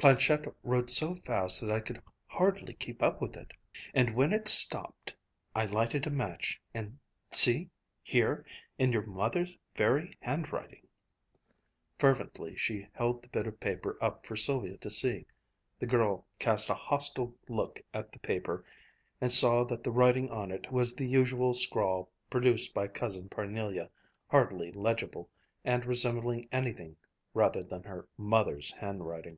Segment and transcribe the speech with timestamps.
[0.00, 3.52] Planchette wrote so fast that I could hardly keep up with it.
[3.92, 5.14] And when it stopped,
[5.54, 6.98] I lighted a match and
[7.32, 7.68] see...
[8.02, 8.46] here...
[8.78, 10.88] in your mother's very handwriting"
[11.98, 15.26] fervently she held the bit of paper up for Sylvia to see.
[15.78, 18.64] The girl cast a hostile look at the paper
[19.20, 23.90] and saw that the writing on it was the usual scrawl produced by Cousin Parnelia,
[24.28, 25.28] hardly legible,
[25.62, 26.96] and resembling anything
[27.34, 29.36] rather than her mother's handwriting.